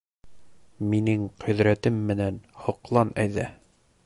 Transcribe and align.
Минең 0.93 1.27
ҡөҙрәтем 1.45 2.01
менән 2.09 2.43
һоҡлан 2.65 3.17
әйҙә! 3.27 3.51